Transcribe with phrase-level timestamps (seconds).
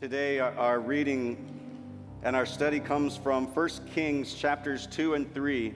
[0.00, 1.36] Today, our, reading
[2.22, 5.74] and our study comes from 1 Kings chapters 2 and 3.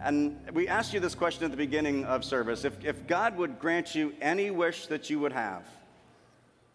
[0.00, 3.60] And we asked you this question at the beginning of service if, if God would
[3.60, 5.62] grant you any wish that you would have,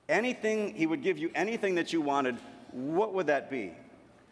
[0.07, 2.37] anything, He would give you anything that you wanted,
[2.71, 3.73] what would that be?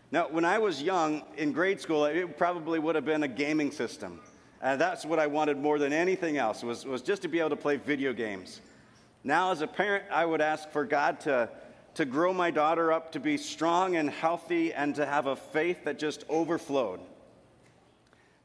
[0.10, 3.70] Now, when I was young in grade school, it probably would have been a gaming
[3.70, 4.22] system.
[4.62, 7.50] And that's what I wanted more than anything else, was, was just to be able
[7.50, 8.62] to play video games.
[9.26, 11.50] Now, as a parent, I would ask for God to,
[11.96, 15.84] to grow my daughter up to be strong and healthy and to have a faith
[15.86, 17.00] that just overflowed.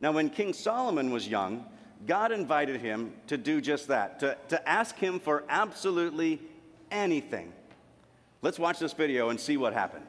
[0.00, 1.64] Now, when King Solomon was young,
[2.06, 6.40] God invited him to do just that, to, to ask him for absolutely
[6.90, 7.52] anything.
[8.42, 10.06] Let's watch this video and see what happened.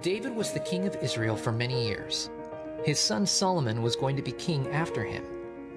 [0.00, 2.28] David was the king of Israel for many years.
[2.84, 5.24] His son Solomon was going to be king after him.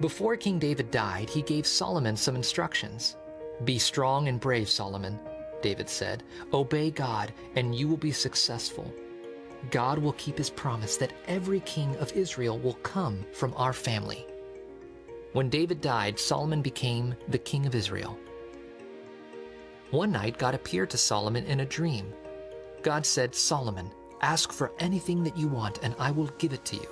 [0.00, 3.16] Before King David died, he gave Solomon some instructions.
[3.64, 5.18] Be strong and brave, Solomon,
[5.62, 6.24] David said.
[6.52, 8.92] Obey God, and you will be successful.
[9.70, 14.26] God will keep his promise that every king of Israel will come from our family.
[15.32, 18.18] When David died, Solomon became the king of Israel.
[19.90, 22.12] One night, God appeared to Solomon in a dream.
[22.82, 23.90] God said, Solomon,
[24.22, 26.88] Ask for anything that you want, and I will give it to you.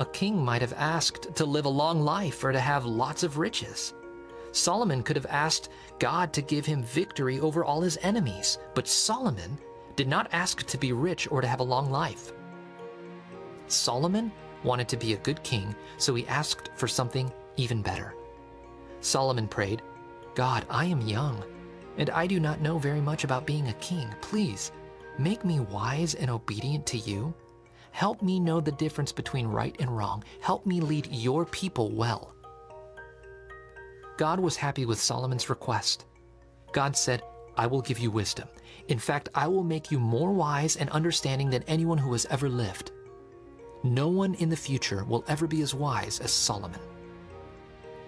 [0.00, 3.36] A king might have asked to live a long life or to have lots of
[3.36, 3.92] riches.
[4.50, 9.58] Solomon could have asked God to give him victory over all his enemies, but Solomon
[9.96, 12.32] did not ask to be rich or to have a long life.
[13.68, 14.32] Solomon
[14.64, 18.14] wanted to be a good king, so he asked for something even better.
[19.02, 19.82] Solomon prayed,
[20.34, 21.44] God, I am young
[21.98, 24.08] and I do not know very much about being a king.
[24.22, 24.72] Please,
[25.18, 27.34] make me wise and obedient to you.
[27.92, 30.24] Help me know the difference between right and wrong.
[30.40, 32.34] Help me lead your people well.
[34.16, 36.04] God was happy with Solomon's request.
[36.72, 37.22] God said,
[37.56, 38.48] I will give you wisdom.
[38.88, 42.48] In fact, I will make you more wise and understanding than anyone who has ever
[42.48, 42.92] lived.
[43.82, 46.80] No one in the future will ever be as wise as Solomon.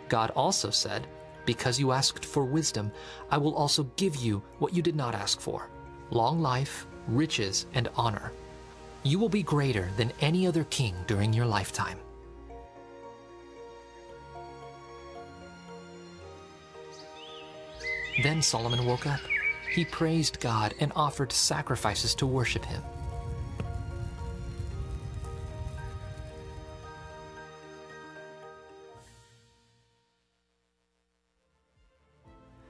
[0.09, 1.07] God also said,
[1.45, 2.93] because you asked for wisdom,
[3.31, 5.69] I will also give you what you did not ask for
[6.11, 8.33] long life, riches, and honor.
[9.05, 11.99] You will be greater than any other king during your lifetime.
[18.23, 19.21] Then Solomon woke up.
[19.73, 22.83] He praised God and offered sacrifices to worship him.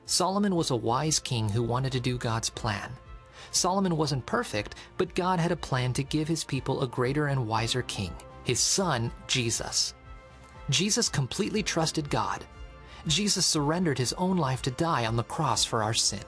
[0.07, 2.93] Solomon was a wise king who wanted to do God's plan.
[3.53, 7.47] Solomon wasn't perfect, but God had a plan to give his people a greater and
[7.47, 8.13] wiser king,
[8.45, 9.95] his son, Jesus.
[10.71, 12.45] Jesus completely trusted God.
[13.07, 16.21] Jesus surrendered his own life to die on the cross for our sin.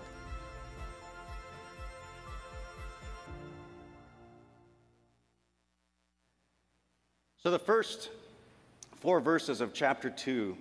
[7.38, 8.10] So, the first
[8.96, 10.56] four verses of chapter 2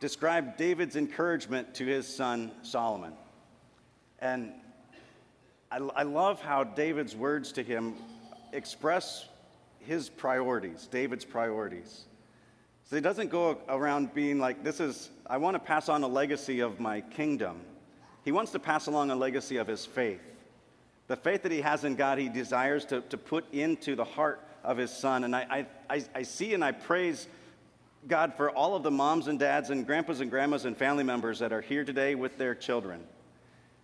[0.00, 3.12] describe David's encouragement to his son Solomon.
[4.18, 4.52] And
[5.70, 7.94] I, I, love how David's words to him
[8.52, 9.28] express
[9.80, 12.04] his priorities, David's priorities.
[12.84, 16.08] So he doesn't go around being like, this is, I want to pass on a
[16.08, 17.60] legacy of my kingdom.
[18.24, 20.20] He wants to pass along a legacy of his faith.
[21.08, 24.40] The faith that he has in God, he desires to, to put into the heart
[24.62, 25.24] of his son.
[25.24, 27.28] And I, I, I see and I praise
[28.08, 31.40] God, for all of the moms and dads and grandpas and grandmas and family members
[31.40, 33.02] that are here today with their children.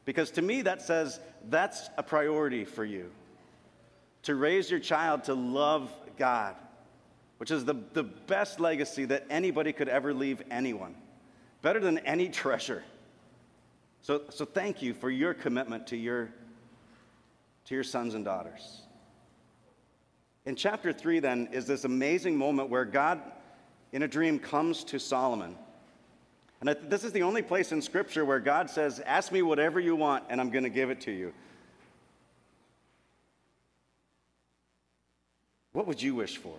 [0.04, 3.10] Because to me, that says that's a priority for you
[4.22, 6.54] to raise your child to love God,
[7.38, 10.94] which is the, the best legacy that anybody could ever leave anyone,
[11.60, 12.82] better than any treasure.
[14.02, 16.30] So, so thank you for your commitment to your,
[17.66, 18.82] to your sons and daughters.
[20.44, 23.20] In chapter 3, then, is this amazing moment where God
[23.92, 25.56] in a dream comes to Solomon.
[26.62, 29.96] And this is the only place in Scripture where God says, Ask me whatever you
[29.96, 31.32] want, and I'm going to give it to you.
[35.72, 36.56] What would you wish for?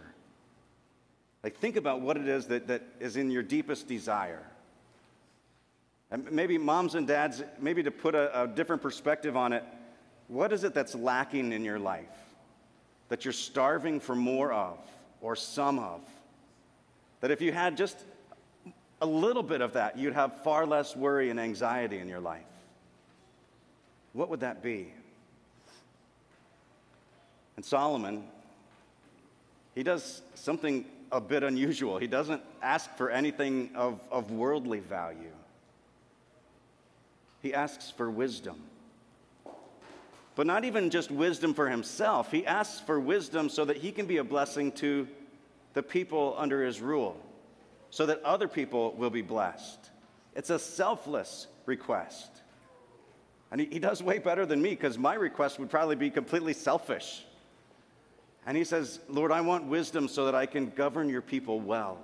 [1.41, 4.44] Like, think about what it is that, that is in your deepest desire.
[6.11, 9.63] And maybe moms and dads, maybe to put a, a different perspective on it,
[10.27, 12.03] what is it that's lacking in your life
[13.07, 14.77] that you're starving for more of
[15.21, 16.01] or some of?
[17.21, 17.97] That if you had just
[19.03, 22.41] a little bit of that, you'd have far less worry and anxiety in your life.
[24.13, 24.94] What would that be?
[27.55, 28.23] And Solomon
[29.75, 31.97] he does something a bit unusual.
[31.97, 35.31] He doesn't ask for anything of, of worldly value,
[37.41, 38.57] he asks for wisdom.
[40.35, 44.07] But not even just wisdom for himself, he asks for wisdom so that he can
[44.07, 45.07] be a blessing to
[45.75, 47.15] the people under his rule,
[47.94, 49.92] so that other people will be blessed.
[50.34, 52.42] It's a selfless request.
[53.51, 56.54] And he, he does way better than me because my request would probably be completely
[56.54, 57.24] selfish.
[58.48, 62.00] And he says, Lord, I want wisdom so that I can govern your people well.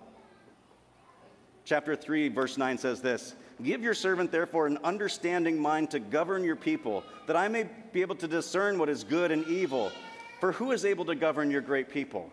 [1.66, 3.34] Chapter 3, verse 9 says this
[3.64, 8.02] Give your servant, therefore, an understanding mind to govern your people, that I may be
[8.02, 9.92] able to discern what is good and evil.
[10.40, 12.32] For who is able to govern your great people?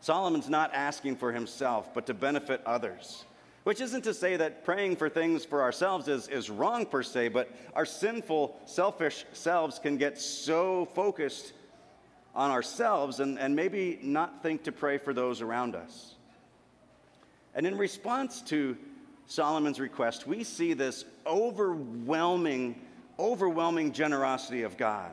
[0.00, 3.24] Solomon's not asking for himself, but to benefit others.
[3.64, 7.28] Which isn't to say that praying for things for ourselves is, is wrong per se,
[7.28, 11.52] but our sinful, selfish selves can get so focused
[12.34, 16.14] on ourselves and, and maybe not think to pray for those around us.
[17.54, 18.76] And in response to
[19.26, 22.80] Solomon's request, we see this overwhelming,
[23.18, 25.10] overwhelming generosity of God.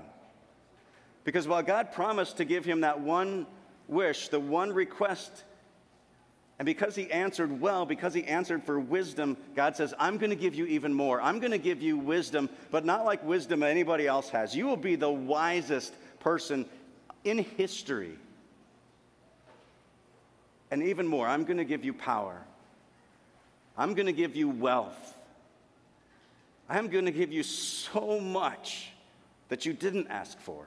[1.23, 3.47] Because while God promised to give him that one
[3.87, 5.43] wish, the one request,
[6.57, 10.35] and because he answered well, because he answered for wisdom, God says, I'm going to
[10.37, 11.21] give you even more.
[11.21, 14.55] I'm going to give you wisdom, but not like wisdom anybody else has.
[14.55, 16.65] You will be the wisest person
[17.25, 18.17] in history.
[20.71, 22.41] And even more, I'm going to give you power.
[23.77, 25.13] I'm going to give you wealth.
[26.69, 28.91] I'm going to give you so much
[29.49, 30.65] that you didn't ask for.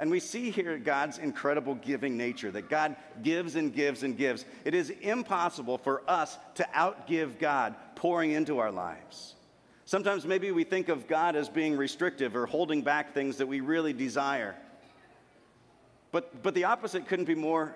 [0.00, 4.44] And we see here God's incredible giving nature, that God gives and gives and gives.
[4.64, 9.34] It is impossible for us to outgive God pouring into our lives.
[9.84, 13.60] Sometimes maybe we think of God as being restrictive or holding back things that we
[13.60, 14.54] really desire.
[16.12, 17.74] But, but the opposite couldn't be more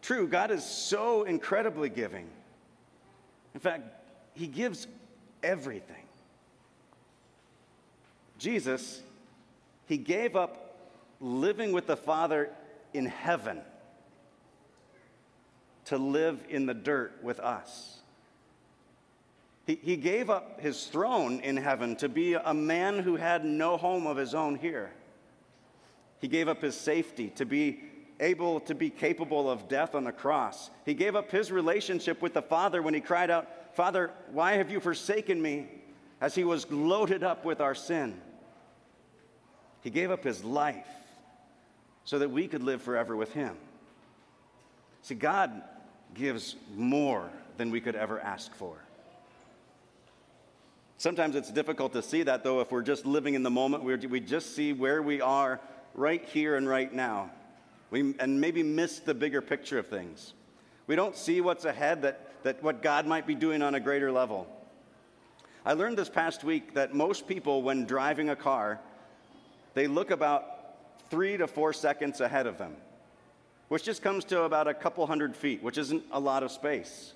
[0.00, 0.28] true.
[0.28, 2.28] God is so incredibly giving.
[3.54, 3.82] In fact,
[4.34, 4.86] He gives
[5.42, 6.04] everything.
[8.38, 9.00] Jesus,
[9.86, 10.63] He gave up
[11.20, 12.50] living with the Father
[12.92, 13.60] in heaven
[15.86, 17.98] to live in the dirt with us.
[19.66, 23.76] He, he gave up his throne in heaven to be a man who had no
[23.76, 24.92] home of his own here.
[26.20, 27.80] He gave up his safety to be
[28.20, 30.70] able to be capable of death on the cross.
[30.86, 34.70] He gave up his relationship with the Father when he cried out, Father, why have
[34.70, 35.68] you forsaken me?
[36.20, 38.20] As he was loaded up with our sin.
[39.82, 40.86] He gave up his life
[42.04, 43.56] so that we could live forever with Him.
[45.02, 45.62] See, God
[46.14, 48.76] gives more than we could ever ask for.
[50.96, 53.84] Sometimes it's difficult to see that, though, if we're just living in the moment.
[53.84, 55.60] we just see where we are
[55.94, 57.30] right here and right now.
[57.90, 60.32] We, and maybe miss the bigger picture of things.
[60.86, 64.10] We don't see what's ahead, that, that what God might be doing on a greater
[64.10, 64.46] level.
[65.66, 68.80] I learned this past week that most people, when driving a car,
[69.74, 70.53] they look about
[71.10, 72.74] three to four seconds ahead of them,
[73.68, 77.14] which just comes to about a couple hundred feet, which isn't a lot of space.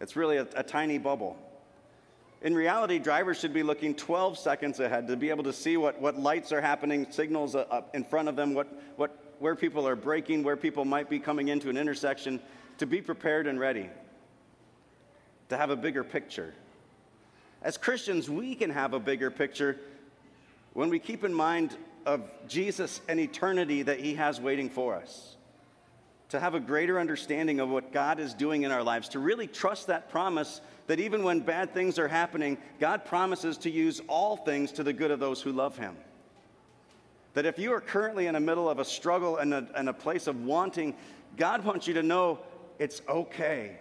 [0.00, 1.36] It's really a, a tiny bubble.
[2.42, 6.00] In reality, drivers should be looking 12 seconds ahead to be able to see what,
[6.00, 8.66] what lights are happening, signals up in front of them, what,
[8.96, 12.40] what, where people are braking, where people might be coming into an intersection,
[12.78, 13.88] to be prepared and ready,
[15.50, 16.52] to have a bigger picture.
[17.62, 19.78] As Christians, we can have a bigger picture
[20.72, 21.76] when we keep in mind
[22.06, 25.36] of Jesus and eternity that He has waiting for us.
[26.30, 29.46] To have a greater understanding of what God is doing in our lives, to really
[29.46, 34.36] trust that promise that even when bad things are happening, God promises to use all
[34.36, 35.96] things to the good of those who love Him.
[37.34, 39.92] That if you are currently in the middle of a struggle and a, and a
[39.92, 40.94] place of wanting,
[41.36, 42.40] God wants you to know
[42.78, 43.78] it's okay.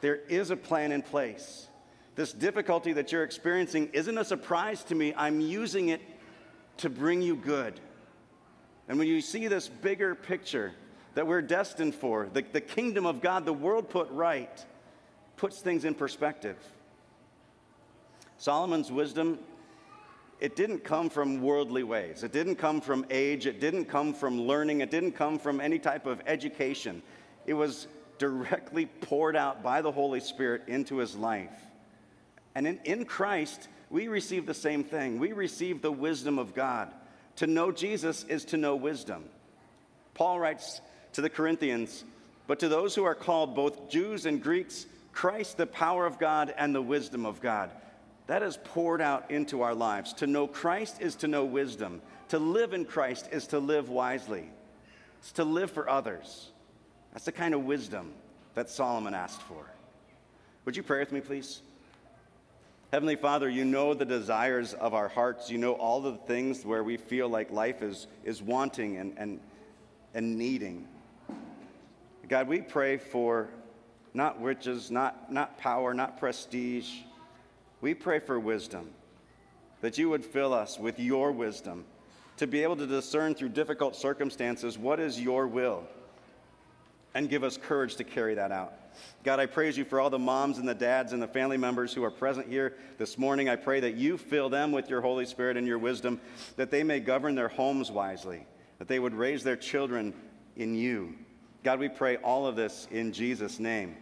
[0.00, 1.66] There is a plan in place.
[2.14, 5.12] This difficulty that you're experiencing isn't a surprise to me.
[5.16, 6.00] I'm using it
[6.78, 7.80] to bring you good.
[8.88, 10.72] And when you see this bigger picture
[11.14, 14.64] that we're destined for, the, the kingdom of God, the world put right,
[15.36, 16.56] puts things in perspective.
[18.38, 19.38] Solomon's wisdom,
[20.40, 22.22] it didn't come from worldly ways.
[22.22, 23.46] It didn't come from age.
[23.46, 24.82] It didn't come from learning.
[24.82, 27.02] It didn't come from any type of education.
[27.46, 27.86] It was
[28.18, 31.52] directly poured out by the Holy Spirit into his life.
[32.54, 35.18] And in, in Christ, we receive the same thing.
[35.18, 36.92] We receive the wisdom of God.
[37.36, 39.24] To know Jesus is to know wisdom.
[40.12, 40.82] Paul writes
[41.14, 42.04] to the Corinthians,
[42.46, 44.84] but to those who are called, both Jews and Greeks,
[45.14, 47.70] Christ, the power of God and the wisdom of God.
[48.26, 50.12] That is poured out into our lives.
[50.14, 52.02] To know Christ is to know wisdom.
[52.28, 54.50] To live in Christ is to live wisely.
[55.20, 56.50] It's to live for others.
[57.14, 58.12] That's the kind of wisdom
[58.56, 59.64] that Solomon asked for.
[60.66, 61.62] Would you pray with me, please?
[62.92, 65.50] Heavenly Father, you know the desires of our hearts.
[65.50, 69.40] You know all the things where we feel like life is, is wanting and, and,
[70.14, 70.86] and needing.
[72.28, 73.48] God, we pray for
[74.14, 76.88] not riches, not, not power, not prestige.
[77.80, 78.90] We pray for wisdom,
[79.80, 81.84] that you would fill us with your wisdom
[82.36, 85.84] to be able to discern through difficult circumstances what is your will
[87.16, 88.74] and give us courage to carry that out.
[89.24, 91.94] God, I praise you for all the moms and the dads and the family members
[91.94, 93.48] who are present here this morning.
[93.48, 96.20] I pray that you fill them with your Holy Spirit and your wisdom,
[96.56, 98.46] that they may govern their homes wisely,
[98.78, 100.12] that they would raise their children
[100.56, 101.14] in you.
[101.64, 103.96] God, we pray all of this in Jesus' name.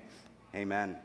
[0.53, 0.97] Amen.